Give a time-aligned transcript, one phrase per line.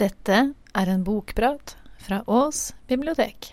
[0.00, 0.36] Dette
[0.72, 3.50] er en bokprat fra Ås bibliotek.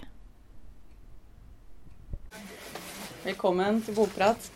[3.25, 4.47] Velkommen til Bokprat.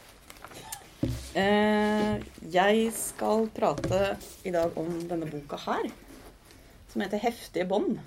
[1.36, 2.23] Eh,
[2.54, 4.00] jeg skal prate
[4.48, 5.89] i dag om denne boka her,
[6.88, 8.00] som heter 'Heftige bånd'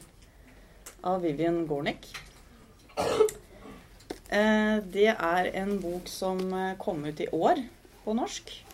[1.04, 2.08] av Vivian Gornick.
[2.96, 6.40] Eh, det er en bok som
[6.78, 7.60] kom ut i år
[8.04, 8.64] på norsk.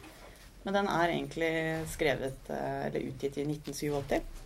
[0.63, 1.53] Men den er egentlig
[1.91, 4.42] skrevet eh, eller utgitt i 1987.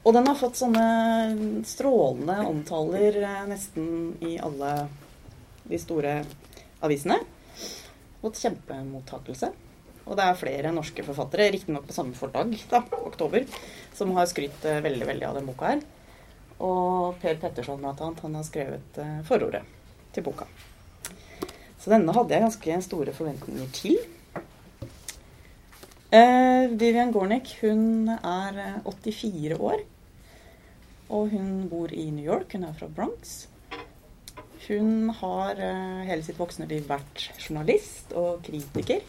[0.00, 4.70] Og den har fått sånne strålende omtaler eh, nesten i alle
[5.68, 6.14] de store
[6.80, 7.18] avisene.
[8.22, 9.50] Fått kjempemottakelse.
[10.08, 13.44] Og det er flere norske forfattere, riktignok på samme forlag, da, oktober,
[13.94, 15.84] som har skrytt eh, veldig veldig av den boka her.
[16.60, 19.62] Og Per Petterson blant annet, han har skrevet eh, forordet
[20.16, 20.48] til boka.
[21.80, 24.00] Så denne hadde jeg ganske store forventninger til.
[26.10, 29.84] Eh, Vivian Gornick hun er eh, 84 år.
[31.10, 32.54] Og hun bor i New York.
[32.54, 33.48] Hun er fra Bronx.
[34.68, 39.02] Hun har eh, hele sitt voksne liv vært journalist og kritiker.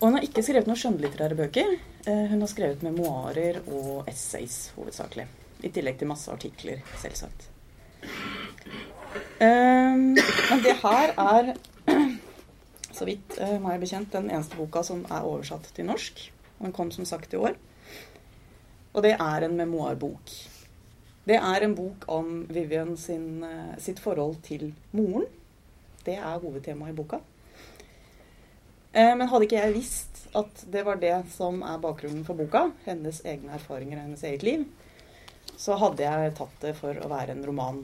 [0.00, 1.76] Og hun har ikke skrevet noen skjønnlitterære bøker.
[2.08, 5.28] Eh, hun har skrevet memoarer og essays hovedsakelig.
[5.62, 7.46] I tillegg til masse artikler, selvsagt.
[9.42, 11.52] Um, men det her er,
[12.96, 16.24] så vidt meg bekjent, den eneste boka som er oversatt til norsk.
[16.58, 17.54] Den kom som sagt i år.
[18.92, 20.32] Og det er en memoarbok.
[21.24, 25.28] Det er en bok om Vivian sin, uh, sitt forhold til moren.
[26.02, 27.20] Det er hovedtemaet i boka.
[28.92, 32.70] Uh, men hadde ikke jeg visst at det var det som er bakgrunnen for boka,
[32.86, 34.64] hennes egne erfaringer og hennes eget liv,
[35.60, 37.82] så hadde jeg tatt det for å være en roman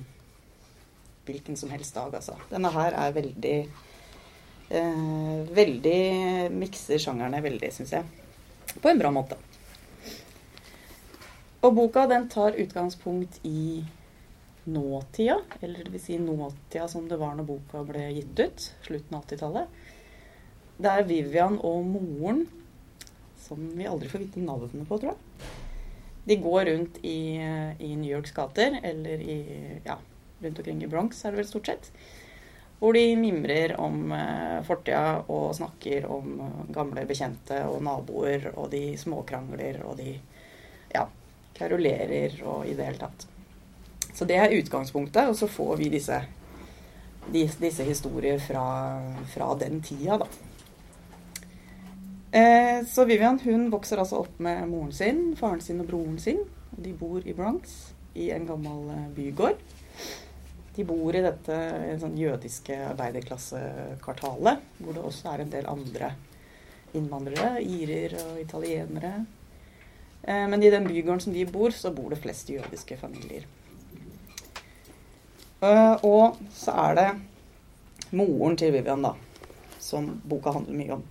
[1.29, 2.39] hvilken som helst dag, altså.
[2.49, 3.57] Denne her er veldig
[4.73, 5.99] eh, Veldig
[6.57, 8.09] Mikser sjangerne veldig, syns jeg.
[8.81, 9.37] På en bra måte.
[11.59, 13.85] Og boka den tar utgangspunkt i
[14.65, 19.25] nåtida, eller vil si nåtida som det var når boka ble gitt ut, slutten av
[19.25, 19.81] 80-tallet.
[20.79, 22.45] Det er Vivian og moren,
[23.43, 25.51] som vi aldri får vite navnet på, tror jeg.
[26.29, 29.39] De går rundt i, i New Yorks gater, eller i
[29.87, 29.99] ja,
[30.39, 31.91] rundt omkring i Bronx, er det vel stort sett.
[32.79, 36.37] Hvor de mimrer om eh, fortida og snakker om
[36.71, 40.13] gamle bekjente og naboer, og de småkrangler og de
[40.93, 41.09] ja,
[41.59, 43.27] karolerer og i det hele tatt.
[44.15, 46.19] Så det er utgangspunktet, og så får vi disse,
[47.31, 48.67] disse, disse historier fra,
[49.31, 50.27] fra den tida, da.
[52.31, 56.43] Eh, så Vivian hun vokser altså opp med moren sin, faren sin og broren sin.
[56.77, 57.79] og De bor i Bronx,
[58.15, 59.63] i en gammel eh, bygård.
[60.77, 61.55] De bor i dette
[61.99, 66.13] sånn jødiske arbeiderklassekvartalet, hvor det også er en del andre
[66.99, 69.15] innvandrere, irer og italienere.
[70.23, 73.47] Eh, men i den bygården som de bor, så bor det flest jødiske familier.
[75.61, 77.09] Eh, og så er det
[78.15, 79.15] moren til Vivian, da,
[79.83, 81.05] som boka handler mye om.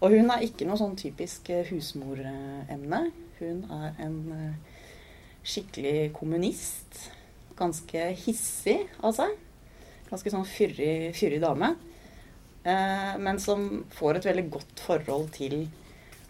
[0.00, 3.00] Og hun er ikke noe sånn typisk husmoremne.
[3.38, 4.18] Hun er en
[5.46, 7.08] skikkelig kommunist
[7.58, 9.34] ganske hissig av seg.
[10.08, 11.74] Ganske sånn fyrig, fyrig dame.
[12.68, 15.60] Eh, men som får et veldig godt forhold til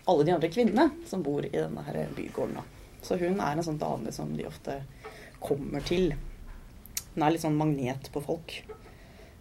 [0.08, 2.58] alle de andre kvinnene som bor i denne her bygården.
[3.02, 4.80] Så hun er en sånn dame som de ofte
[5.44, 6.14] kommer til.
[7.14, 8.54] Hun er litt sånn magnet på folk.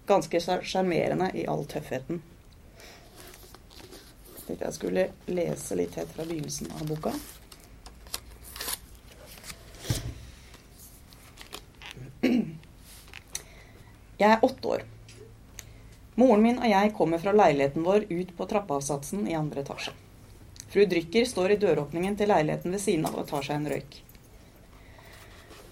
[0.07, 2.19] Ganske sjarmerende i all tøffheten.
[4.35, 7.15] Jeg tenkte jeg skulle lese litt helt fra begynnelsen av boka.
[14.17, 14.83] Jeg er åtte år.
[16.17, 19.93] Moren min og jeg kommer fra leiligheten vår ut på trappeavsatsen i andre etasje.
[20.69, 24.01] Fru Drykker står i døråpningen til leiligheten ved siden av og tar seg en røyk.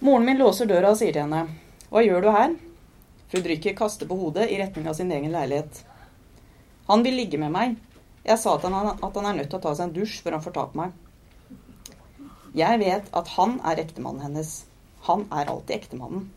[0.00, 1.48] Moren min låser døra og sier til henne,
[1.90, 2.56] 'Hva gjør du her?'
[3.28, 5.84] Fru Drykker kaster på hodet i retning av sin egen leilighet.
[6.86, 7.76] 'Han vil ligge med meg.
[8.24, 10.32] Jeg sa til han at han er nødt til å ta seg en dusj før
[10.32, 10.92] han får tak på meg.'
[12.54, 14.64] Jeg vet at han er ektemannen hennes.
[15.00, 16.30] Han er alltid ektemannen.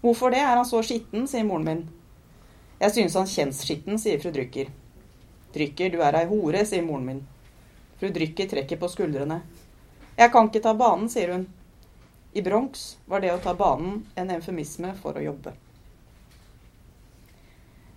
[0.00, 1.88] Hvorfor det, er han så skitten, sier moren min.
[2.80, 4.70] Jeg synes han kjennes skitten, sier fru Drykker.
[5.54, 7.22] Drykker, du er ei hore, sier moren min.
[7.98, 9.40] Fru Drykker trekker på skuldrene.
[10.16, 11.46] Jeg kan ikke ta banen, sier hun.
[12.34, 15.54] I Bronx var det å ta banen en eufemisme for å jobbe.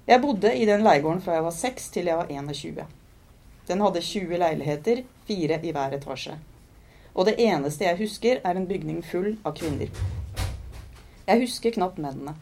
[0.07, 2.85] Jeg bodde i den leiegården fra jeg var 6 til jeg var 21.
[3.67, 6.37] Den hadde 20 leiligheter, fire i hver etasje.
[7.17, 9.89] Og det eneste jeg husker, er en bygning full av kvinner.
[11.27, 12.37] Jeg husker knapt mennene.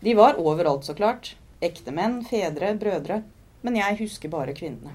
[0.00, 1.34] De var overalt, så klart.
[1.60, 3.20] Ektemenn, fedre, brødre.
[3.62, 4.94] Men jeg husker bare kvinnene.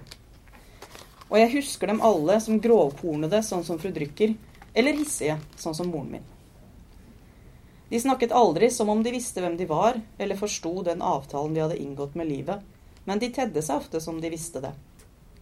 [1.28, 4.36] Og jeg husker dem alle som grovkornede, sånn som fru Drykker,
[4.78, 6.28] eller hissige, sånn som moren min.
[7.90, 11.64] De snakket aldri som om de visste hvem de var, eller forsto den avtalen de
[11.64, 12.64] hadde inngått med livet,
[13.08, 14.74] men de tedde seg ofte som de visste det.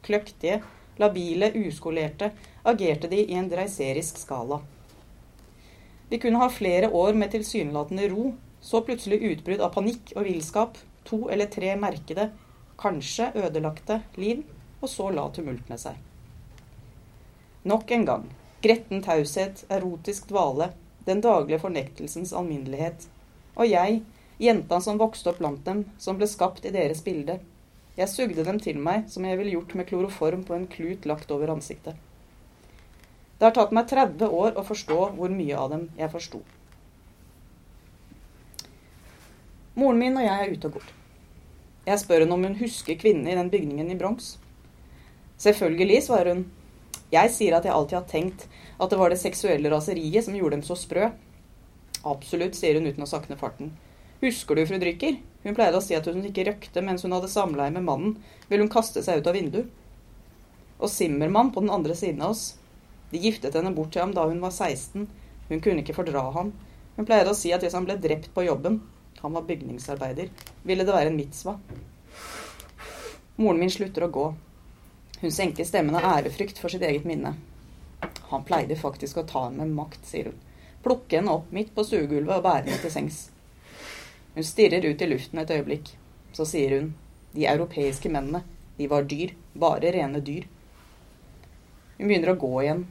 [0.06, 0.60] Kløktige,
[1.02, 2.32] labile, uskolerte
[2.64, 4.62] agerte de i en dreiserisk skala.
[6.10, 10.78] De kunne ha flere år med tilsynelatende ro, så plutselig utbrudd av panikk og villskap,
[11.06, 12.30] to eller tre merkede,
[12.78, 14.46] kanskje ødelagte, liv,
[14.82, 16.00] og så la tumultene seg.
[17.66, 18.26] Nok en gang.
[18.62, 20.72] Gretten taushet, erotisk dvale,
[21.06, 23.08] den daglige fornektelsens alminnelighet.
[23.56, 24.02] Og jeg,
[24.42, 27.40] jenta som vokste opp blant dem, som ble skapt i deres bilde.
[27.96, 31.32] Jeg sugde dem til meg som jeg ville gjort med kloroform på en klut lagt
[31.32, 31.96] over ansiktet.
[33.38, 36.42] Det har tatt meg 30 år å forstå hvor mye av dem jeg forsto.
[39.76, 40.92] Moren min og jeg er ute og går.
[41.86, 44.36] Jeg spør henne om hun husker kvinnen i den bygningen i Bronx.
[45.42, 46.46] Selvfølgelig, svarer hun.
[47.14, 48.48] Jeg sier at jeg alltid har tenkt
[48.82, 51.10] at det var det seksuelle raseriet som gjorde dem så sprø.
[52.06, 53.72] Absolutt, sier hun uten å sakne farten.
[54.24, 55.18] Husker du fru Drycker?
[55.46, 58.16] Hun pleide å si at hun ikke røkte mens hun hadde samleie med mannen,
[58.50, 59.68] ville hun kaste seg ut av vinduet.
[60.80, 62.56] Og Simmermann på den andre siden av oss.
[63.12, 65.06] De giftet henne bort til ham da hun var 16.
[65.50, 66.52] Hun kunne ikke fordra ham.
[66.96, 68.82] Hun pleide å si at hvis han ble drept på jobben,
[69.22, 70.32] han var bygningsarbeider,
[70.64, 71.56] ville det være en mitzva.
[73.38, 74.26] Moren min slutter å gå.
[75.26, 77.32] Hun senker stemmen av ærefrykt for sitt eget minne.
[78.30, 80.36] Han pleide faktisk å ta henne med makt, sier hun.
[80.86, 83.18] Plukke henne opp midt på stuegulvet og bære henne til sengs.
[84.36, 85.90] Hun stirrer ut i luften et øyeblikk.
[86.30, 86.94] Så sier hun,
[87.34, 88.44] de europeiske mennene,
[88.78, 90.46] de var dyr, bare rene dyr.
[91.98, 92.86] Hun begynner å gå igjen.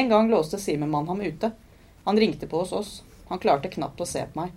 [0.00, 1.54] En gang låste Simermann ham ute.
[2.10, 2.94] Han ringte på hos oss.
[3.30, 4.50] Han klarte knapt å se på meg.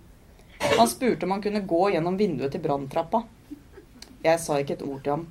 [0.74, 3.22] Han spurte om han kunne gå gjennom vinduet til branntrappa.
[4.26, 5.28] Jeg sa ikke et ord til ham.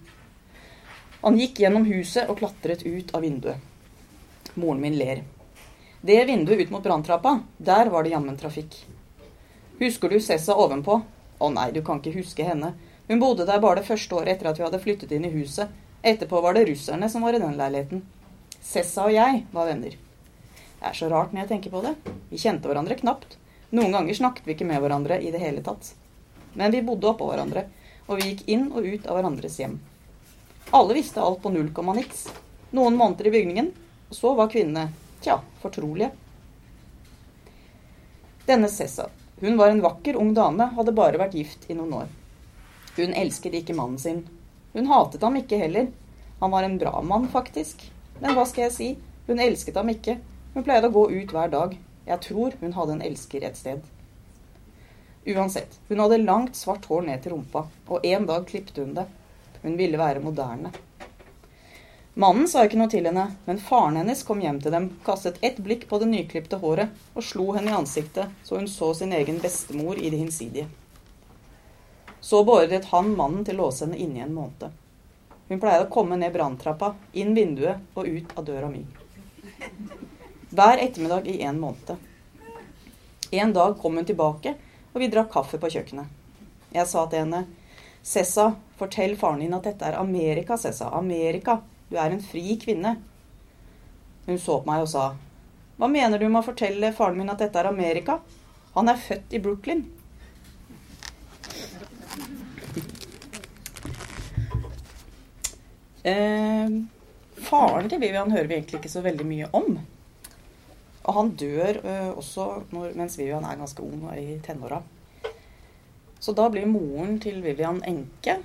[1.26, 3.58] Han gikk gjennom huset og klatret ut av vinduet.
[4.54, 5.24] Moren min ler.
[6.06, 8.76] Det vinduet ut mot branntrappa, der var det jammen trafikk.
[9.80, 11.00] Husker du Sessa ovenpå?
[11.42, 12.76] Å nei, du kan ikke huske henne.
[13.08, 15.74] Hun bodde der bare det første året etter at vi hadde flyttet inn i huset.
[16.06, 18.06] Etterpå var det russerne som var i den leiligheten.
[18.62, 19.98] Sessa og jeg var venner.
[19.98, 21.96] Det er så rart når jeg tenker på det.
[22.30, 23.40] Vi kjente hverandre knapt.
[23.74, 25.96] Noen ganger snakket vi ikke med hverandre i det hele tatt.
[26.54, 27.66] Men vi bodde oppå hverandre,
[28.06, 29.80] og vi gikk inn og ut av hverandres hjem.
[30.72, 32.28] Alle visste alt på null komma niks.
[32.72, 33.72] Noen måneder i bygningen,
[34.10, 34.90] og så var kvinnene,
[35.22, 36.10] tja, fortrolige.
[38.46, 39.10] Denne Sessa,
[39.40, 42.10] hun var en vakker ung dame, hadde bare vært gift i noen år.
[42.96, 44.22] Hun elsket ikke mannen sin.
[44.74, 45.90] Hun hatet ham ikke heller.
[46.40, 47.82] Han var en bra mann, faktisk.
[48.20, 48.88] Men hva skal jeg si,
[49.28, 50.18] hun elsket ham ikke.
[50.54, 51.76] Hun pleide å gå ut hver dag.
[52.08, 53.84] Jeg tror hun hadde en elsker et sted.
[55.26, 59.08] Uansett, hun hadde langt, svart hår ned til rumpa, og en dag klipte hun det.
[59.66, 60.70] Hun ville være moderne.
[62.14, 65.58] Mannen sa ikke noe til henne, men faren hennes kom hjem til dem, kastet ett
[65.58, 69.42] blikk på det nyklipte håret og slo henne i ansiktet så hun så sin egen
[69.42, 70.68] bestemor i det hinsidige.
[72.22, 74.70] Så beordret han mannen til å låse henne inne i en måned.
[75.50, 78.86] Hun pleide å komme ned branntrappa, inn vinduet og ut av døra mi.
[80.54, 81.98] Hver ettermiddag i en måned.
[83.34, 84.54] En dag kom hun tilbake,
[84.94, 86.06] og vi drakk kaffe på kjøkkenet.
[86.70, 87.48] Jeg sa til henne,
[88.06, 90.92] Sessa, fortell faren din at dette er Amerika, Sessa.
[90.94, 91.58] Amerika.
[91.90, 92.96] Du er en fri kvinne.
[94.28, 95.06] Hun så på meg og sa,
[95.76, 98.20] Hva mener du med å fortelle faren min at dette er Amerika?
[98.76, 99.82] Han er født i Brooklyn.
[106.06, 106.78] Eh,
[107.50, 109.80] faren til Vivian hører vi egentlig ikke så veldig mye om.
[111.06, 114.84] Og han dør eh, også når, mens Vivian er ganske ung og i tenåra.
[116.26, 118.40] Så da blir moren til Vivian enke.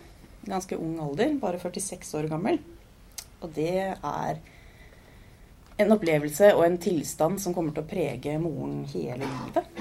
[0.45, 2.59] Ganske ung alder, bare 46 år gammel.
[3.41, 4.41] Og det er
[5.81, 9.81] en opplevelse og en tilstand som kommer til å prege moren hele livet.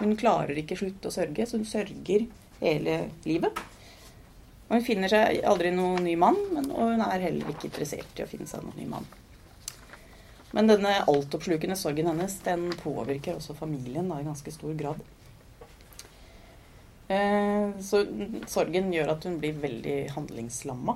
[0.00, 2.26] Hun klarer ikke slutte å sørge, så hun sørger
[2.64, 3.62] hele livet.
[4.66, 8.18] Og hun finner seg aldri noen ny mann, men, og hun er heller ikke interessert
[8.18, 9.06] i å finne seg noen ny mann.
[10.50, 14.98] Men denne altoppslukende sorgen hennes den påvirker også familien da, i ganske stor grad.
[17.10, 18.04] Eh, så
[18.46, 20.94] sorgen gjør at hun blir veldig handlingslamma.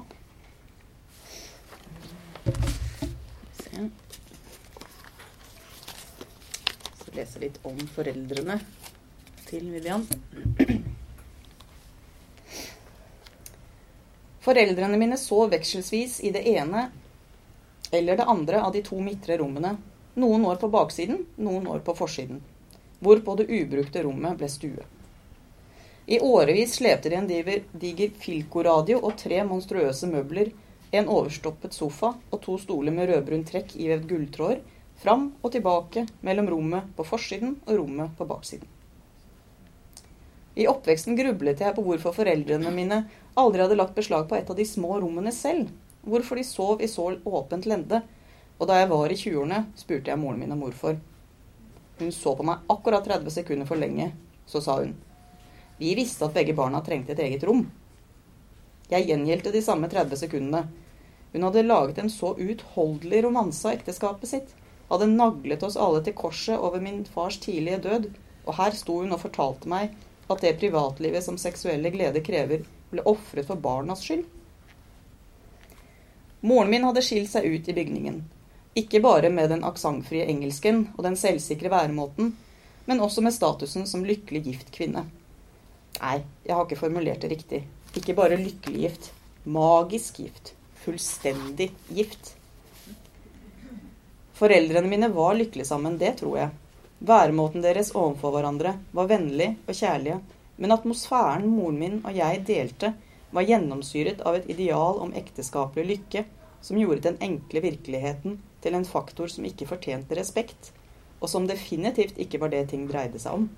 [7.00, 8.61] Så lese litt om foreldrene
[9.49, 10.06] til Vivian.
[14.47, 16.92] Foreldrene mine så vekselsvis i det ene
[17.90, 19.80] eller det andre av de to midtre rommene,
[20.14, 22.38] noen år på baksiden, noen år på forsiden,
[23.02, 24.92] hvorpå det ubrukte rommet ble stue.
[26.06, 30.52] I årevis slepte de en diver, diger Filco-radio og tre monstruøse møbler,
[30.94, 34.61] En overstoppet sofa og to stoler med rødbrunt trekk ivevd gulltråder.
[35.02, 38.68] Fram og tilbake mellom rommet på forsiden og rommet på baksiden.
[40.54, 43.00] I oppveksten grublet jeg på hvorfor foreldrene mine
[43.34, 45.73] aldri hadde lagt beslag på et av de små rommene selv.
[46.06, 48.04] Hvorfor de sov i så åpent lende.
[48.61, 51.00] Og da jeg var i 20-årene, spurte jeg moren min om hvorfor.
[51.99, 54.12] Hun så på meg akkurat 30 sekunder for lenge.
[54.46, 54.94] Så sa hun.
[55.78, 57.64] Vi visste at begge barna trengte et eget rom.
[58.90, 60.66] Jeg gjengjeldte de samme 30 sekundene.
[61.32, 64.52] Hun hadde laget en så utholdelig romanse av ekteskapet sitt.
[64.90, 68.06] Hadde naglet oss alle til korset over min fars tidlige død.
[68.44, 69.96] Og her sto hun og fortalte meg
[70.30, 72.62] at det privatlivet som seksuelle gleder krever,
[72.92, 74.24] ble ofret for barnas skyld.
[76.44, 78.22] Moren min hadde skilt seg ut i bygningen.
[78.76, 82.34] Ikke bare med den aksentfrie engelsken og den selvsikre væremåten,
[82.84, 85.06] men også med statusen som lykkelig gift kvinne.
[86.00, 87.62] Nei, jeg har ikke formulert det riktig.
[87.94, 89.10] Ikke bare lykkelig gift.
[89.44, 90.54] Magisk gift.
[90.84, 92.34] Fullstendig gift.
[94.34, 96.50] Foreldrene mine var lykkelige sammen, det tror jeg.
[97.04, 100.18] Væremåten deres overfor hverandre var vennlig og kjærlige,
[100.56, 102.94] men atmosfæren moren min og jeg delte,
[103.34, 106.24] var gjennomsyret av et ideal om ekteskapelig lykke
[106.64, 110.70] som gjorde den enkle virkeligheten til en faktor som ikke fortjente respekt,
[111.20, 113.48] og som definitivt ikke var det ting dreide seg om.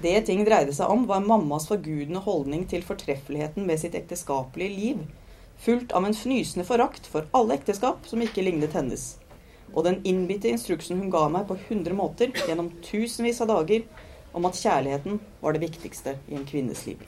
[0.00, 5.02] Det ting dreide seg om, var mammas forgudende holdning til fortreffeligheten ved sitt ekteskapelige liv,
[5.62, 9.12] fulgt av en fnysende forakt for alle ekteskap som ikke lignet hennes
[9.74, 13.84] og den innbitte instruksen hun ga meg på hundre måter gjennom tusenvis av dager
[14.36, 17.00] om at kjærligheten var det viktigste i en kvinnes liv.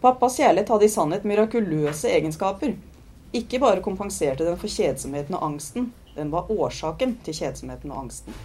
[0.00, 2.76] Pappas kjærlighet hadde i sannhet mirakuløse egenskaper.
[3.34, 8.36] Ikke bare kompenserte den for kjedsomheten og angsten, den var årsaken til kjedsomheten og angsten.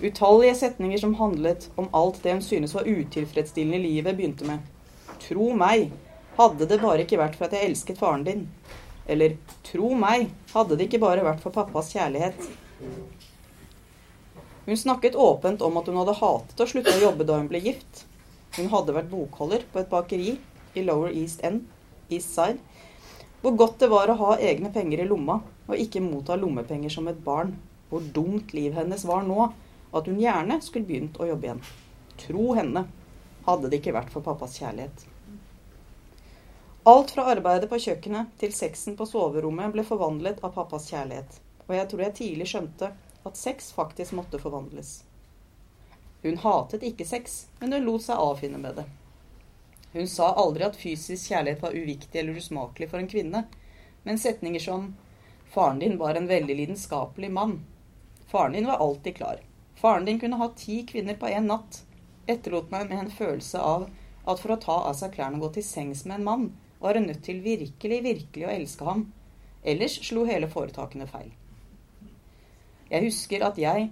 [0.00, 4.58] Utallige setninger som handlet om alt det hun synes var utilfredsstillende i livet, begynte med
[5.22, 5.88] Tro meg,
[6.36, 8.42] hadde det bare ikke vært for at jeg elsket faren din,
[9.08, 12.36] eller tro meg, hadde det ikke bare vært for pappas kjærlighet.
[14.66, 17.62] Hun snakket åpent om at hun hadde hatet å slutte å jobbe da hun ble
[17.64, 18.04] gift.
[18.58, 20.36] Hun hadde vært bokholder på et bakeri
[20.76, 21.64] i Lower East End,
[22.10, 22.58] East Side.
[23.40, 25.38] Hvor godt det var å ha egne penger i lomma,
[25.70, 27.54] og ikke motta lommepenger som et barn.
[27.88, 29.52] Hvor dumt livet hennes var nå,
[29.98, 31.62] at hun gjerne skulle begynt å jobbe igjen.
[32.20, 32.86] Tro henne,
[33.46, 35.06] hadde det ikke vært for pappas kjærlighet.
[36.86, 41.40] Alt fra arbeidet på kjøkkenet til sexen på soverommet ble forvandlet av pappas kjærlighet.
[41.66, 42.92] Og jeg tror jeg tidlig skjønte
[43.26, 45.00] at sex faktisk måtte forvandles.
[46.22, 48.86] Hun hatet ikke sex, men hun lot seg avfinne med det.
[49.96, 53.42] Hun sa aldri at fysisk kjærlighet var uviktig eller usmakelig for en kvinne,
[54.02, 54.94] men setninger som
[55.50, 57.60] 'Faren din var en veldig lidenskapelig mann'.
[58.26, 59.45] 'Faren din var alltid klar'.
[59.76, 61.82] 'Faren din kunne ha ti kvinner på én natt',
[62.26, 63.88] etterlot meg med en følelse av
[64.26, 66.46] at for å ta av seg klærne og gå til sengs med en mann,
[66.80, 69.04] var hun nødt til virkelig, virkelig å elske ham.
[69.64, 71.30] Ellers slo hele foretakene feil.
[72.90, 73.90] Jeg husker at jeg,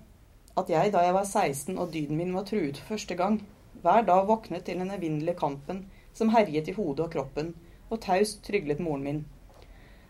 [0.57, 3.41] at jeg da jeg var 16 og dyden min var truet for første gang,
[3.83, 7.55] hver dag våknet til den evinnelige kampen som herjet i hodet og kroppen,
[7.91, 9.25] og taust tryglet moren min.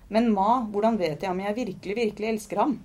[0.08, 2.76] Men ma, hvordan vet jeg om jeg virkelig, virkelig elsker ham?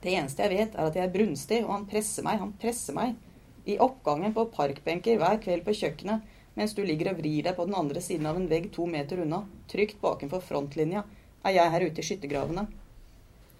[0.00, 2.96] Det eneste jeg vet, er at jeg er brunstig, og han presser meg, han presser
[2.96, 3.16] meg.
[3.68, 7.64] I oppgangen på parkbenker hver kveld på kjøkkenet mens du ligger og vrir deg på
[7.68, 11.04] den andre siden av en vegg to meter unna, trygt bakenfor frontlinja,
[11.46, 12.66] er jeg her ute i skyttergravene.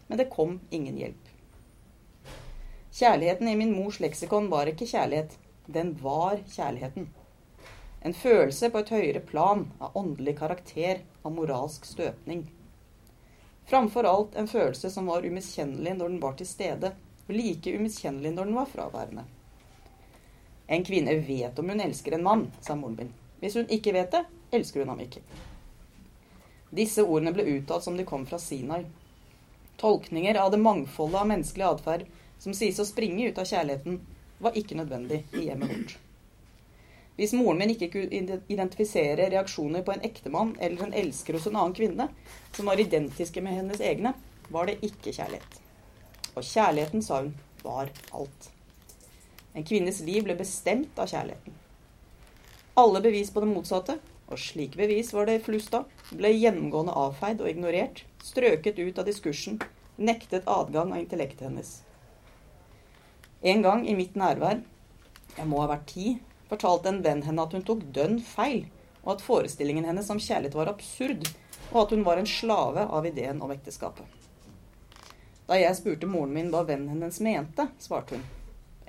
[0.09, 1.31] Men det kom ingen hjelp.
[2.91, 5.37] Kjærligheten i min mors leksikon var ikke kjærlighet.
[5.71, 7.07] Den var kjærligheten.
[8.03, 12.49] En følelse på et høyere plan, av åndelig karakter, av moralsk støpning.
[13.71, 16.89] Framfor alt en følelse som var umiskjennelig når den var til stede,
[17.29, 19.23] og like umiskjennelig når den var fraværende.
[20.67, 23.13] En kvinne vet om hun elsker en mann, sa moren min.
[23.39, 24.25] Hvis hun ikke vet det,
[24.59, 25.23] elsker hun ham ikke.
[26.75, 28.83] Disse ordene ble uttalt som de kom fra Sinai.
[29.79, 32.07] Tolkninger av det mangfoldet av menneskelig atferd
[32.43, 34.03] som sies å springe ut av kjærligheten,
[34.43, 35.99] var ikke nødvendig i hjemmet vårt.
[37.21, 41.59] Hvis moren min ikke kunne identifisere reaksjoner på en ektemann eller en elsker hos en
[41.61, 42.07] annen kvinne
[42.57, 44.15] som var identiske med hennes egne,
[44.49, 45.59] var det ikke kjærlighet.
[46.33, 48.49] Og kjærligheten, sa hun, var alt.
[49.53, 51.59] En kvinnes liv ble bestemt av kjærligheten.
[52.81, 53.99] Alle bevis på det motsatte,
[54.31, 59.11] og slike bevis var det flust av, ble gjennomgående avfeid og ignorert, strøket ut av
[59.11, 59.61] diskursen,
[60.01, 61.77] nektet adgang av intellektet hennes.
[63.45, 64.65] En gang i mitt nærvær,
[65.37, 66.17] jeg må ha vært ti,
[66.51, 68.65] fortalte en venn henne at hun tok dønn feil,
[69.05, 71.29] og at forestillingen hennes om kjærlighet var absurd,
[71.71, 74.05] og at hun var en slave av ideen om ekteskapet.
[75.51, 78.27] Da jeg spurte moren min hva vennen hennes mente, svarte hun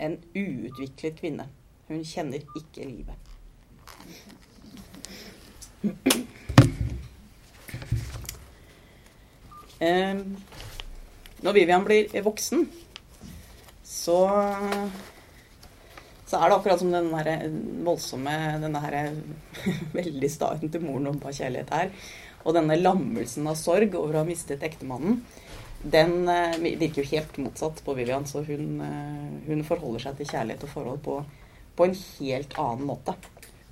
[0.02, 1.48] en uutviklet kvinne.
[1.88, 3.18] Hun kjenner ikke livet.
[9.82, 10.20] Eh,
[11.42, 12.68] når Vivian blir voksen,
[13.82, 14.20] så,
[16.32, 17.48] så er det akkurat som den her
[17.84, 18.34] voldsomme
[18.64, 18.98] Denne her
[20.00, 21.92] veldig starten til moren om hva kjærlighet er.
[22.46, 25.20] Og denne lammelsen av sorg over å ha mistet ektemannen,
[25.82, 28.26] den eh, virker jo helt motsatt på Vivian.
[28.30, 31.18] Så hun, eh, hun forholder seg til kjærlighet og forhold på,
[31.76, 33.18] på en helt annen måte.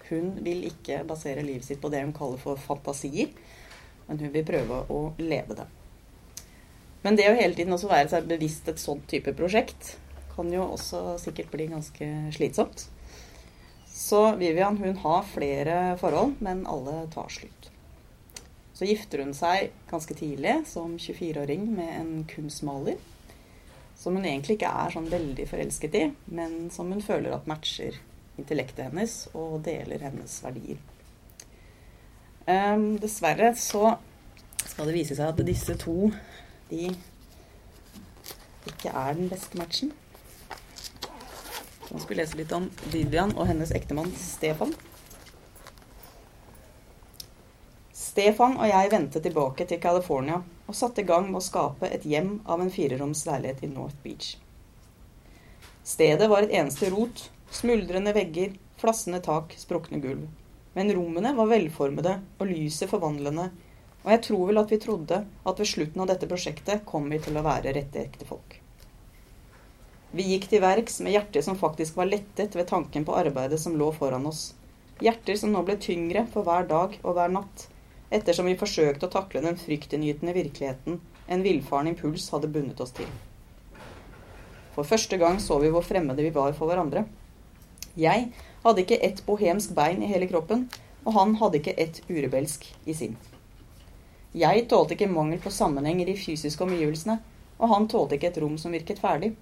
[0.10, 3.32] Hun vil ikke basere livet sitt på det hun kaller for fantasier,
[4.10, 5.70] men hun vil prøve å leve det.
[7.06, 9.96] Men det å hele tiden også være seg bevisst et sånt type prosjekt
[10.36, 12.88] kan jo også sikkert bli ganske slitsomt.
[13.90, 17.70] Så Vivian hun har flere forhold, men alle tar slutt.
[18.74, 22.96] Så gifter hun seg ganske tidlig som 24-åring med en kunstmaler.
[24.00, 27.98] Som hun egentlig ikke er sånn veldig forelsket i, men som hun føler at matcher
[28.40, 30.80] intellektet hennes og deler hennes verdier.
[32.48, 33.98] Um, dessverre så
[34.64, 36.08] skal det vise seg at disse to
[36.70, 36.88] de
[38.70, 39.92] ikke er den beste matchen.
[41.90, 44.76] Nå skal lese litt om Vivian og hennes ektemann Stefan.
[47.98, 52.06] Stefan og jeg vendte tilbake til California og satte i gang med å skape et
[52.06, 54.36] hjem av en fireroms leilighet i North Beach.
[55.82, 60.28] Stedet var et eneste rot, smuldrende vegger, flassende tak, sprukne gulv.
[60.78, 63.50] Men rommene var velformede og lyset forvandlende,
[64.04, 67.18] og jeg tror vel at vi trodde at ved slutten av dette prosjektet kom vi
[67.24, 68.59] til å være rette ekte folk.
[70.12, 73.76] Vi gikk til verks med hjerter som faktisk var lettet ved tanken på arbeidet som
[73.78, 74.56] lå foran oss.
[75.06, 77.68] Hjerter som nå ble tyngre for hver dag og hver natt,
[78.10, 80.98] ettersom vi forsøkte å takle den fryktinngytende virkeligheten
[81.30, 83.10] en villfaren impuls hadde bundet oss til.
[84.74, 87.06] For første gang så vi hvor fremmede vi var for hverandre.
[88.00, 88.32] Jeg
[88.64, 90.66] hadde ikke ett bohemsk bein i hele kroppen,
[91.06, 93.14] og han hadde ikke ett urebelsk i sin.
[94.34, 97.20] Jeg tålte ikke mangel på sammenheng i fysiske omgivelsene,
[97.60, 99.36] og han tålte ikke et rom som virket ferdig.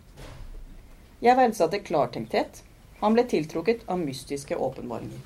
[1.20, 2.62] Jeg verdsatte klartenkthet.
[3.00, 5.18] Han ble tiltrukket av mystiske åpenbaringer.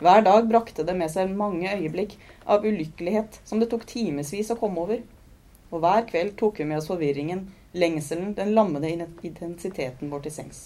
[0.00, 2.14] Hver dag brakte det med seg mange øyeblikk
[2.48, 5.02] av ulykkelighet som det tok timevis å komme over.
[5.68, 10.62] Og hver kveld tok vi med oss forvirringen, lengselen, den lammede intensiteten vår til sengs.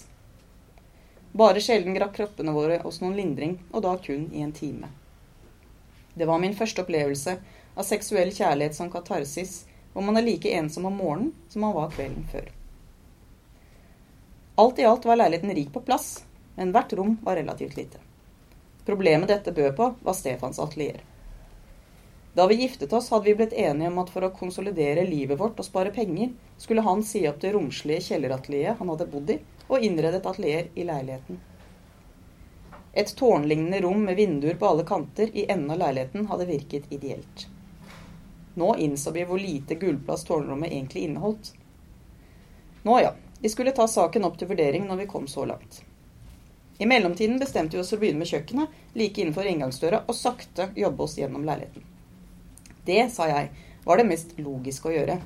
[1.35, 4.87] Bare sjelden grakk kroppene våre oss noen lindring, og da kun i en time.
[6.15, 7.35] Det var min første opplevelse
[7.75, 11.91] av seksuell kjærlighet som katarsis, hvor man er like ensom om morgenen som man var
[11.91, 12.54] kvelden før.
[14.55, 17.99] Alt i alt var leiligheten rik på plass, men hvert rom var relativt lite.
[18.85, 21.01] Problemet dette bød på, var Stefans atelier.
[22.35, 25.59] Da vi giftet oss, hadde vi blitt enige om at for å konsolidere livet vårt
[25.59, 29.37] og spare penger, skulle han si opp det romslige kjelleratelieret han hadde bodd i,
[29.67, 31.39] og innrede et atelier i leiligheten.
[32.95, 37.47] Et tårnlignende rom med vinduer på alle kanter i enden av leiligheten hadde virket ideelt.
[38.55, 41.51] Nå innså vi hvor lite gulvplass tårnrommet egentlig inneholdt.
[42.87, 43.11] Nå ja,
[43.45, 45.83] vi skulle ta saken opp til vurdering når vi kom så langt.
[46.81, 50.71] I mellomtiden bestemte vi oss for å begynne med kjøkkenet like innenfor inngangsdøra og sakte
[50.73, 51.85] jobbe oss gjennom leiligheten.
[52.87, 53.51] Det, sa jeg,
[53.85, 55.19] var det mest logiske å gjøre.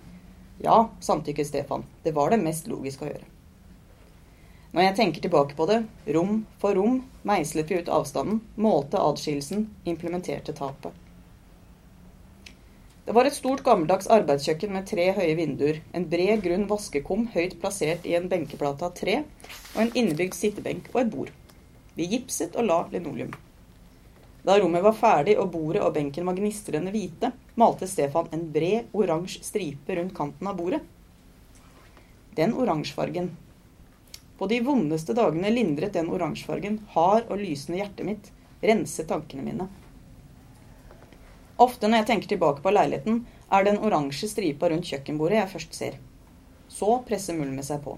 [0.60, 3.32] Ja, samtykket Stefan, det var det mest logiske å gjøre.
[4.76, 5.80] Når jeg tenker tilbake på det,
[6.12, 10.92] rom for rom, meislet vi ut avstanden, målte adskillelsen, implementerte tapet.
[13.10, 17.56] Det var et stort, gammeldags arbeidskjøkken med tre høye vinduer, en bred, grunn vaskekum høyt
[17.58, 19.16] plassert i en benkeplate av tre,
[19.72, 21.32] og en innebygd sittebenk og et bord.
[21.98, 23.32] Vi gipset og la linoleum.
[24.46, 28.94] Da rommet var ferdig og bordet og benken var gnistrende hvite, malte Stefan en bred,
[28.94, 30.84] oransje stripe rundt kanten av bordet.
[32.38, 33.34] Den oransjefargen.
[34.38, 39.72] På de vondeste dagene lindret den oransjefargen hard og lysende hjertet mitt, renset tankene mine.
[41.60, 45.52] Ofte når jeg tenker tilbake på leiligheten, er det den oransje stripa rundt kjøkkenbordet jeg
[45.54, 45.98] først ser.
[46.72, 47.98] Så presser mulmet seg på.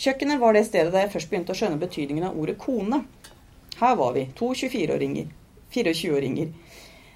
[0.00, 3.02] Kjøkkenet var det stedet der jeg først begynte å skjønne betydningen av ordet kone.
[3.80, 5.32] Her var vi, to 24-åringer.
[5.72, 6.52] 24-åringer.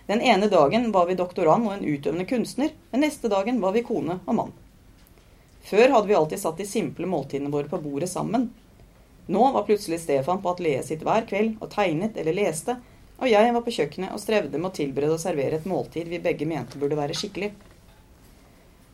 [0.06, 3.84] Den ene dagen var vi doktorand og en utøvende kunstner, den neste dagen var vi
[3.84, 4.52] kone og mann.
[5.64, 8.50] Før hadde vi alltid satt de simple måltidene våre på bordet sammen.
[9.32, 12.76] Nå var plutselig Stefan på atelieret sitt hver kveld og tegnet eller leste,
[13.20, 16.22] og jeg var på kjøkkenet og strevde med å tilberede og servere et måltid vi
[16.22, 17.52] begge mente burde være skikkelig.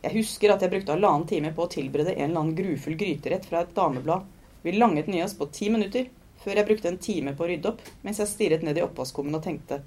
[0.01, 3.45] Jeg husker at jeg brukte halvannen time på å tilberede en eller annen grufull gryterett
[3.49, 4.25] fra et dameblad.
[4.61, 6.07] Vi langet nye oss på ti minutter,
[6.41, 9.37] før jeg brukte en time på å rydde opp, mens jeg stirret ned i oppvaskkummen
[9.37, 9.81] og tenkte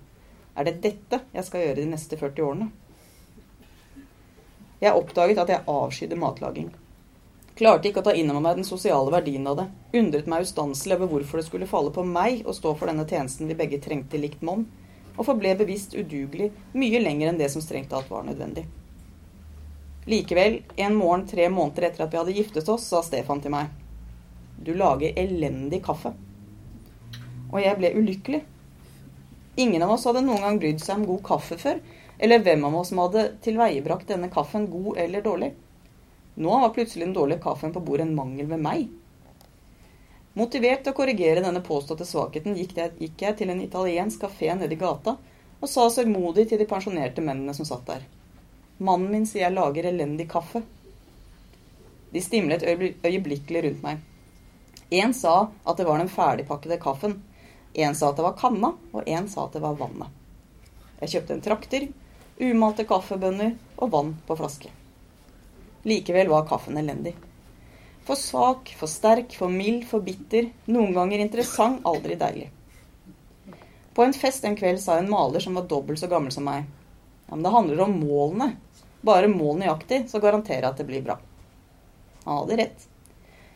[0.55, 2.69] er det dette jeg skal gjøre de neste 40 årene?
[4.83, 6.69] Jeg oppdaget at jeg avskydde matlaging.
[7.55, 9.65] Klarte ikke å ta inn over meg den sosiale verdien av det.
[10.01, 13.47] Undret meg ustanselig over hvorfor det skulle falle på meg å stå for denne tjenesten
[13.47, 14.65] vi begge trengte likt monn,
[15.15, 18.67] og forble bevisst udugelig mye lenger enn det som strengt tatt var nødvendig.
[20.11, 23.71] Likevel, en morgen tre måneder etter at vi hadde giftet oss, sa Stefan til meg
[24.59, 26.11] Du lager elendig kaffe.
[27.53, 28.43] Og jeg ble ulykkelig.
[29.63, 31.79] Ingen av oss hadde noen gang brydd seg om god kaffe før,
[32.19, 35.55] eller hvem av oss som hadde tilveiebrakt denne kaffen god eller dårlig.
[36.35, 38.89] Nå var plutselig den dårlige kaffen på bordet en mangel ved meg.
[40.35, 42.75] Motivert til å korrigere denne påståtte svakheten gikk
[43.23, 45.15] jeg, til en italiensk kafé nede i gata
[45.61, 48.03] og sa sørgmodig til de pensjonerte mennene som satt der.
[48.83, 50.65] Mannen min sier jeg lager elendig kaffe.
[52.11, 54.03] De stimlet øyeblikkelig rundt meg.
[54.91, 57.21] Én sa at det var den ferdigpakkede kaffen.
[57.75, 60.11] Én sa at det var kanna, og én sa at det var vannet.
[61.01, 61.89] Jeg kjøpte en trakter,
[62.43, 64.71] umalte kaffebønner og vann på flaske.
[65.85, 67.15] Likevel var kaffen elendig.
[68.05, 70.51] For svak, for sterk, for mild, for bitter.
[70.69, 72.51] Noen ganger interessant, aldri deilig.
[73.95, 76.65] På en fest en kveld sa en maler som var dobbelt så gammel som meg.
[77.27, 78.51] Ja, men det handler om målene.
[79.01, 81.19] Bare mål nøyaktig, så garanterer jeg at det blir bra.
[82.25, 82.87] Han hadde rett.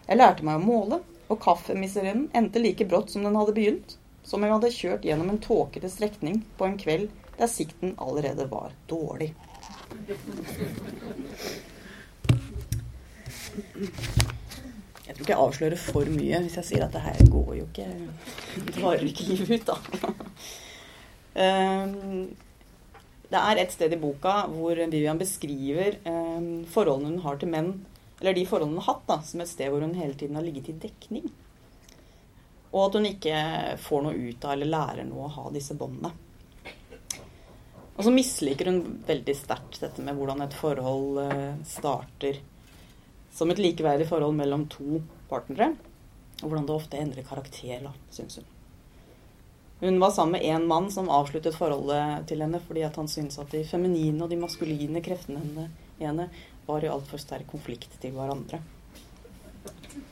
[0.08, 3.96] Jeg lærte meg å måle, og kaffemiserinnen endte like brått som den hadde begynt.
[4.24, 8.48] Som om jeg hadde kjørt gjennom en tåkete strekning på en kveld der sikten allerede
[8.50, 9.32] var dårlig.
[15.08, 17.64] Jeg tror ikke jeg avslører for mye hvis jeg sier at det her går jo
[17.64, 17.86] ikke
[18.66, 20.14] Det varer ikke livet ut, da.
[21.38, 22.24] Ehm,
[23.30, 27.68] det er et sted i boka hvor Vivian beskriver ehm, forholdene hun har til menn,
[28.18, 30.46] eller de forholdene hun har hatt, da, som et sted hvor hun hele tiden har
[30.46, 31.28] ligget i dekning.
[32.72, 33.42] Og at hun ikke
[33.80, 36.10] får noe ut av eller lærer noe å ha disse båndene.
[37.98, 42.38] Og så misliker hun veldig sterkt dette med hvordan et forhold eh, starter
[43.38, 45.72] som et likeverdig forhold mellom to partnere.
[46.42, 48.48] Og hvordan det ofte endrer karakter, da, syns hun.
[49.78, 53.52] Hun var sammen med en mann som avsluttet forholdet til henne fordi han syntes at
[53.54, 55.68] de feminine og de maskuline kreftene
[56.00, 56.26] henne,
[56.66, 58.58] var i altfor sterk konflikt til hverandre.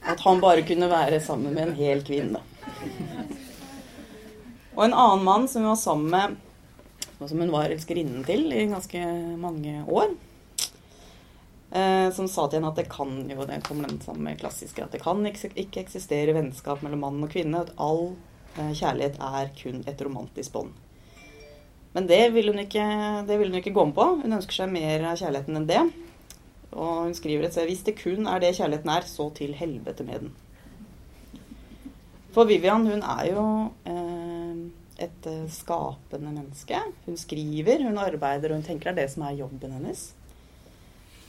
[0.06, 2.40] At han bare kunne være sammen med en hel kvinne.
[4.76, 6.38] Og en annen mann som hun var sammen med,
[7.18, 9.02] som hun var elskerinnen til i ganske
[9.40, 10.14] mange år,
[11.70, 14.94] Eh, som sa til henne at det kan jo, det kommer den samme klassiske, at
[14.94, 17.64] det kan ikke eksistere vennskap mellom mann og kvinne.
[17.66, 18.12] At all
[18.56, 20.74] eh, kjærlighet er kun et romantisk bånd.
[21.96, 22.86] Men det vil, hun ikke,
[23.26, 24.08] det vil hun ikke gå med på.
[24.22, 25.84] Hun ønsker seg mer av kjærligheten enn det.
[26.76, 30.04] Og hun skriver et sted hvis det kun er det kjærligheten er, så til helvete
[30.04, 30.34] med den.
[32.36, 33.46] For Vivian, hun er jo
[33.88, 34.58] eh,
[35.06, 36.82] et eh, skapende menneske.
[37.06, 40.10] Hun skriver, hun arbeider, og hun tenker det er det som er jobben hennes.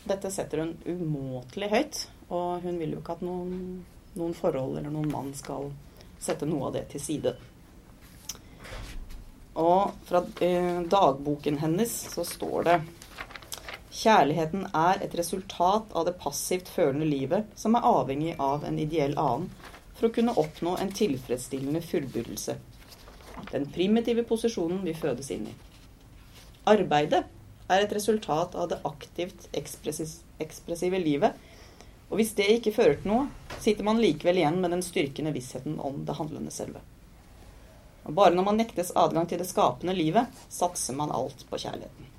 [0.08, 3.84] Dette setter hun umåtelig høyt, og hun vil jo ikke at noen,
[4.15, 5.72] noen forhold eller noen mann skal
[6.20, 7.34] sette noe av det til side.
[9.58, 12.78] Og fra eh, dagboken hennes så står det
[13.98, 19.15] Kjærligheten er et resultat av det passivt følende livet som er avhengig av en ideell
[19.17, 19.48] annen
[19.98, 22.54] for å kunne oppnå en tilfredsstillende fullbyrdelse.
[23.50, 25.56] Den primitive posisjonen vi fødes inn i.
[26.70, 27.24] Arbeidet
[27.67, 31.36] er et resultat av det aktivt ekspressive livet.
[32.08, 33.25] Og hvis det ikke fører til noe,
[33.60, 36.84] sitter man likevel igjen med den styrkende vissheten om det handlende selve.
[38.08, 42.13] Og bare når man nektes adgang til det skapende livet, satser man alt på kjærligheten.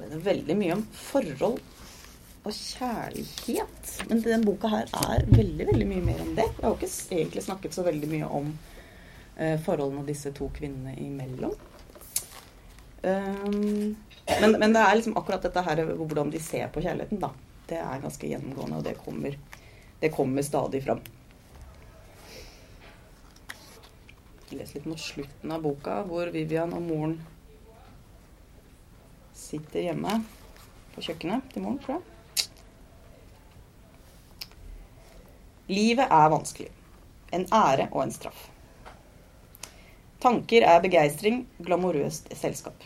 [0.00, 1.60] Det er veldig mye om forhold
[2.40, 3.92] og kjærlighet.
[4.10, 6.48] Men denne boka her er veldig veldig mye mer om det.
[6.50, 8.50] Jeg har ikke egentlig snakket så veldig mye om
[9.64, 11.54] forholdene disse to kvinnene imellom.
[13.02, 13.96] Um,
[14.40, 17.32] men, men, det er liksom akkurat dette her hvordan de ser på kjærligheten, da.
[17.70, 19.38] Det er ganske gjennomgående, og det kommer,
[20.02, 21.00] det kommer stadig fram.
[24.50, 27.16] Les litt mot slutten av boka, hvor Vivian og moren
[29.38, 30.20] sitter hjemme
[30.94, 32.06] på kjøkkenet til moren, tror jeg.
[35.70, 36.72] Livet er vanskelig.
[37.30, 38.49] En ære og en straff.
[40.20, 42.76] Tanker er begeistring, glamorøst selskap.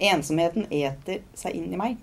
[0.00, 1.98] Ensomheten eter seg inn i meg.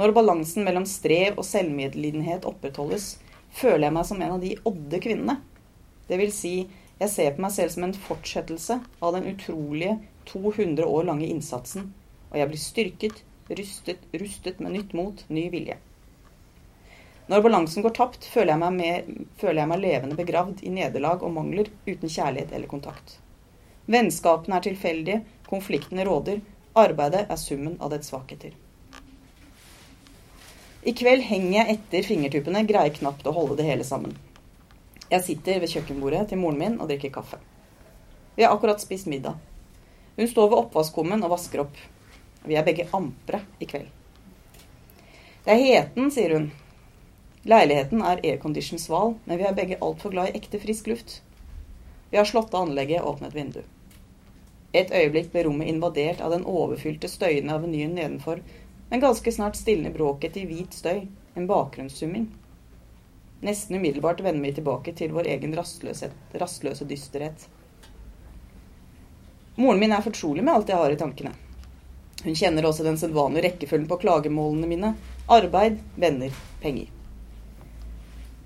[0.00, 3.18] Når balansen mellom strev og selvmedlidenhet opprettholdes,
[3.52, 5.36] føler jeg meg som en av de odde kvinnene.
[6.08, 6.54] Det vil si,
[7.02, 9.98] jeg ser på meg selv som en fortsettelse av den utrolige
[10.32, 11.90] 200 år lange innsatsen,
[12.30, 13.22] og jeg blir styrket,
[13.52, 15.76] rustet, rustet med nytt mot, ny vilje.
[17.30, 21.22] Når balansen går tapt, føler jeg, meg mer, føler jeg meg levende begravd i nederlag
[21.22, 23.18] og mangler uten kjærlighet eller kontakt.
[23.90, 28.54] Vennskapene er tilfeldige, konfliktene råder, Arbeidet er summen av dets svakheter.
[30.82, 34.14] I kveld henger jeg etter fingertuppene, greier knapt å holde det hele sammen.
[35.12, 37.36] Jeg sitter ved kjøkkenbordet til moren min og drikker kaffe.
[38.38, 39.36] Vi har akkurat spist middag.
[40.16, 41.76] Hun står ved oppvaskkummen og vasker opp.
[42.48, 43.92] Vi er begge ampre i kveld.
[45.44, 46.48] Det er heten, sier hun.
[47.42, 51.22] Leiligheten er aircondition sval, men vi er begge altfor glad i ekte frisk luft.
[52.10, 53.62] Vi har slått av anlegget og åpnet vindu.
[54.72, 58.44] Et øyeblikk ble rommet invadert av den overfylte, støyende avenyen nedenfor,
[58.90, 61.02] men ganske snart stilner bråket til hvit støy,
[61.34, 62.28] en bakgrunnssumming.
[63.42, 67.48] Nesten umiddelbart vender vi tilbake til vår egen rastløse dysterhet.
[69.56, 71.34] Moren min er fortrolig med alt jeg har i tankene.
[72.22, 74.96] Hun kjenner også den sedvanlige rekkefølgen på klagemålene mine.
[75.26, 76.30] Arbeid, venner,
[76.62, 77.01] penger.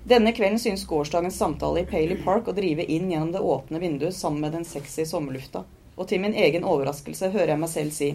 [0.07, 4.15] Denne kvelden synes gårsdagens samtale i Paley Park å drive inn gjennom det åpne vinduet
[4.15, 5.65] sammen med den sexy sommerlufta,
[5.97, 8.13] og til min egen overraskelse hører jeg meg selv si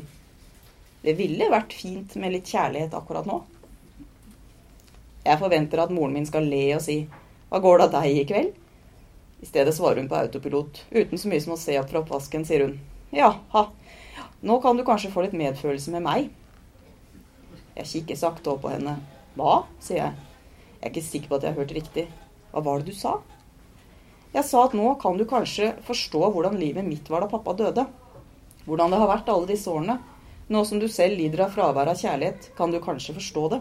[1.02, 3.42] det ville vært fint med litt kjærlighet akkurat nå.
[5.26, 7.02] Jeg forventer at moren min skal le og si
[7.50, 8.57] hva går det av deg i kveld?
[9.44, 10.85] I stedet svarer hun på autopilot.
[10.96, 12.78] Uten så mye som å se opp fra oppvasken, sier hun.
[13.12, 13.66] Ja, ha.
[14.40, 16.33] Nå kan du kanskje få litt medfølelse med meg.
[17.76, 19.02] Jeg kikker sakte opp på henne.
[19.37, 19.66] Hva?
[19.85, 20.32] sier jeg.
[20.83, 22.03] Jeg er ikke sikker på at jeg har hørt riktig.
[22.51, 23.21] Hva var det du sa?
[24.33, 27.85] Jeg sa at nå kan du kanskje forstå hvordan livet mitt var da pappa døde.
[28.66, 30.01] Hvordan det har vært alle disse årene.
[30.51, 33.61] Nå som du selv lider av fravær av kjærlighet, kan du kanskje forstå det.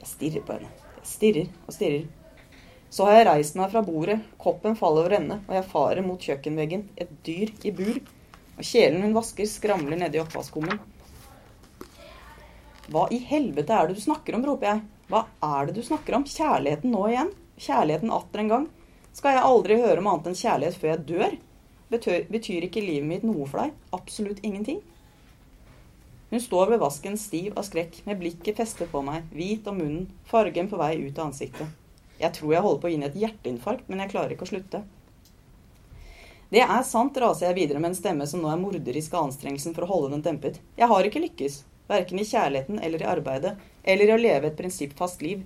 [0.00, 0.72] Jeg stirrer på henne.
[0.98, 2.08] Jeg stirrer og stirrer.
[2.90, 6.26] Så har jeg reist meg fra bordet, koppen faller over ende, og jeg farer mot
[6.26, 8.02] kjøkkenveggen, et dyr i bur.
[8.58, 10.82] Og kjelen hun vasker, skramler nedi oppvaskkummen.
[12.90, 14.84] Hva i helvete er det du snakker om, roper jeg.
[15.10, 16.24] Hva er det du snakker om?
[16.24, 17.30] Kjærligheten nå igjen?
[17.60, 18.64] Kjærligheten atter en gang?
[19.14, 21.36] Skal jeg aldri høre om annet enn kjærlighet før jeg dør?
[21.92, 23.76] Betyr, betyr ikke livet mitt noe for deg?
[23.94, 24.80] Absolutt ingenting.
[26.32, 30.08] Hun står ved vasken stiv av skrekk, med blikket festet på meg, hvit om munnen,
[30.26, 31.68] fargen på vei ut av ansiktet.
[32.18, 34.50] Jeg tror jeg holder på å gi henne et hjerteinfarkt, men jeg klarer ikke å
[34.50, 34.80] slutte.
[36.50, 39.76] Det er sant, raser jeg videre med en stemme som nå er morderisk av anstrengelsen
[39.76, 40.58] for å holde den dempet.
[40.78, 41.60] Jeg har ikke lykkes.
[41.90, 45.42] Verken i kjærligheten eller i arbeidet, eller i å leve et prinsippfast liv.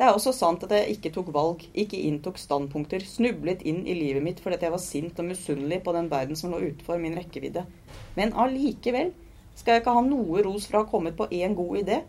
[0.00, 3.96] Det er også sant at jeg ikke tok valg, ikke inntok standpunkter, snublet inn i
[3.98, 7.18] livet mitt fordi jeg var sint og misunnelig på den verden som lå utenfor min
[7.18, 7.66] rekkevidde.
[8.16, 9.12] Men allikevel
[9.52, 12.00] skal jeg ikke ha noe ros for å ha kommet på én god idé.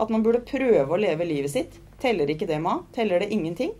[0.00, 1.76] At man burde prøve å leve livet sitt.
[2.00, 2.78] Teller ikke det, Ma?
[2.96, 3.76] Teller det ingenting?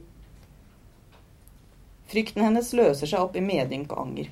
[2.13, 4.29] Frykten hennes løser seg opp i medynk og anger.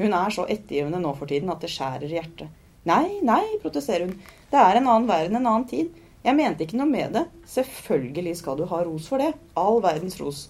[0.00, 2.64] Hun er så ettergivende nå for tiden at det skjærer i hjertet.
[2.86, 4.18] Nei, nei, protesterer hun.
[4.50, 5.90] Det er en annen verden, en annen tid.
[6.26, 7.24] Jeg mente ikke noe med det.
[7.50, 9.32] Selvfølgelig skal du ha ros for det.
[9.58, 10.46] All verdens ros.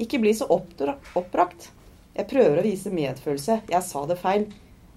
[0.00, 1.70] Ikke bli så oppbrakt.
[2.16, 3.60] Jeg prøver å vise medfølelse.
[3.68, 4.48] Jeg sa det feil.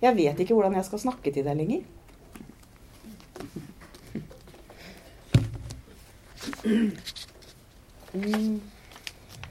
[0.02, 1.84] Jeg vet ikke hvordan jeg skal snakke til deg lenger.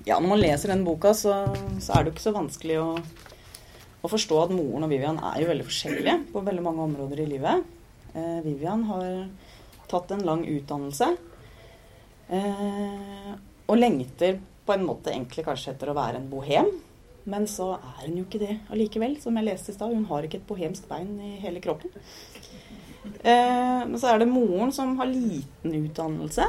[0.09, 1.37] Ja, når man leser den boka, så,
[1.81, 2.89] så er det jo ikke så vanskelig å
[4.01, 7.31] å forstå at moren og Vivian er jo veldig forskjellige på veldig mange områder i
[7.35, 7.65] livet.
[8.15, 9.09] Eh, Vivian har
[9.91, 11.09] tatt en lang utdannelse
[12.31, 13.33] eh,
[13.67, 16.71] og lengter på en måte egentlig kanskje etter å være en bohem.
[17.31, 19.93] Men så er hun jo ikke det allikevel, som jeg leste i stad.
[19.93, 21.93] Hun har ikke et bohemsk bein i hele kroppen.
[23.21, 26.47] Eh, men så er det moren som har liten utdannelse.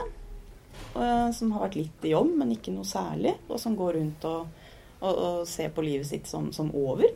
[0.96, 3.36] Eh, som har vært litt i jobb, men ikke noe særlig.
[3.50, 7.12] Og som går rundt og, og, og ser på livet sitt som, som over.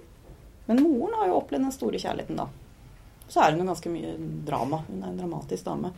[0.66, 2.48] Men moren har jo opplevd den store kjærligheten, da.
[3.28, 4.16] Så er hun jo ganske mye
[4.48, 4.82] drama.
[4.88, 5.92] Hun er en dramatisk dame.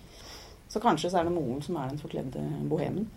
[0.67, 3.08] Så kanskje så er det moren som er den forkledde bohemen.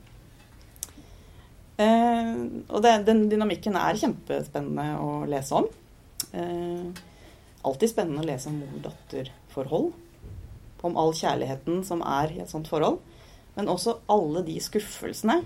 [1.80, 2.32] Eh,
[2.68, 5.70] og det, den dynamikken er kjempespennende å lese om.
[6.36, 6.90] Eh,
[7.66, 9.90] alltid spennende å lese om mor-datter-forhold.
[10.86, 13.00] Om all kjærligheten som er i et sånt forhold.
[13.56, 15.40] Men også alle de skuffelsene.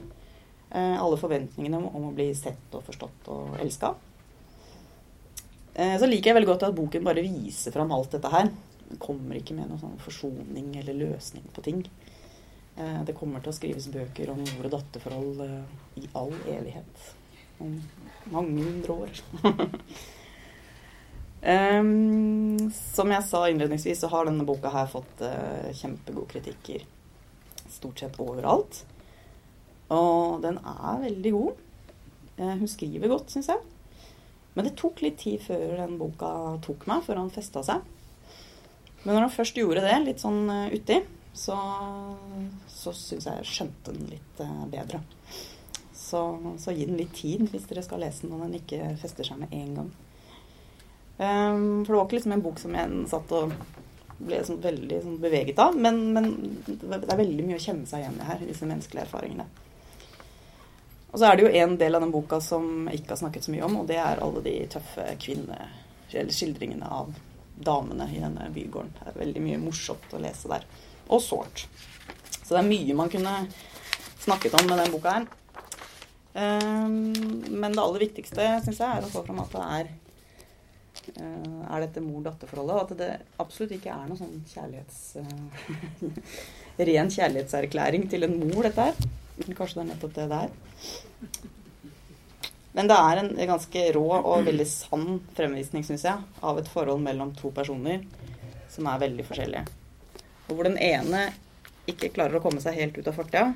[0.71, 3.95] Eh, alle forventningene om, om, å bli sett og forstått og elska.
[5.75, 8.51] Eh, så liker jeg veldig godt at boken bare viser fram alt dette her.
[8.85, 11.83] Den kommer ikke med noen sånn forsoning eller løsning på ting.
[12.77, 15.63] Eh, det kommer til å skrives bøker om mor- og datterforhold eh,
[16.03, 16.95] i all evighet.
[17.63, 17.73] Om
[18.35, 19.11] mange hundre år.
[21.55, 26.81] um, som jeg sa innledningsvis, så har denne boka her fått uh, kjempegode kritikker
[27.71, 28.83] stort sett overalt.
[29.95, 31.53] Og den er veldig god.
[32.39, 33.63] Uh, hun skriver godt, syns jeg.
[34.55, 36.31] Men det tok litt tid før den boka
[36.65, 37.83] tok meg, før han festa seg.
[39.05, 41.01] Men når han først gjorde det, litt sånn uh, uti,
[41.35, 41.57] så,
[42.71, 45.03] så syns jeg jeg skjønte den litt uh, bedre.
[45.95, 46.23] Så,
[46.63, 49.41] så, gi den litt tid hvis dere skal lese den og den ikke fester seg
[49.43, 49.91] med en gang.
[51.15, 53.53] Um, for det var ikke liksom en bok som jeg satt og
[54.25, 55.77] ble sånn veldig sånn beveget av.
[55.77, 56.31] Men, men,
[56.67, 59.47] det er veldig mye å kjenne seg igjen i her, disse menneskelige erfaringene.
[61.15, 63.45] Og så er det jo en del av den boka som jeg ikke har snakket
[63.47, 65.59] så mye om, og det er alle de tøffe kvinne...
[66.15, 67.09] Eller skildringene av
[67.67, 68.93] damene i denne bygården.
[68.99, 70.67] Det er veldig mye morsomt å lese der.
[71.07, 71.65] Og sårt.
[72.37, 73.33] Så det er mye man kunne
[74.23, 75.27] snakket om med den boka her.
[76.35, 77.11] Um,
[77.51, 79.91] men det aller viktigste, syns jeg, er å få fram at det er
[81.19, 85.03] uh, er dette mor-datter-forholdet, og at det absolutt ikke er noen sånn kjærlighets...
[85.23, 86.23] Uh,
[86.91, 89.23] ren kjærlighetserklæring til en mor, dette her.
[89.35, 90.51] Kanskje det er nettopp det det er.
[92.75, 97.03] Men det er en ganske rå og veldig sann fremvisning, syns jeg, av et forhold
[97.03, 98.03] mellom to personer
[98.71, 99.65] som er veldig forskjellige.
[100.49, 101.29] Og hvor den ene
[101.91, 103.53] ikke klarer å komme seg helt ut av fortida,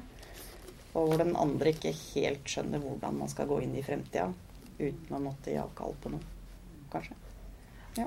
[0.95, 4.31] og hvor den andre ikke helt skjønner hvordan man skal gå inn i fremtida
[4.79, 6.39] uten å måtte gi avkall på noe,
[6.93, 7.19] kanskje.
[7.99, 8.07] Ja.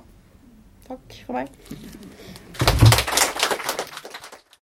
[0.87, 2.90] Takk for meg.